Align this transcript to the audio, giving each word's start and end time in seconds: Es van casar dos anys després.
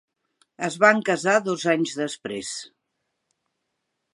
Es 0.67 0.77
van 0.83 1.03
casar 1.09 1.35
dos 1.49 1.67
anys 1.75 1.93
després. 2.01 2.55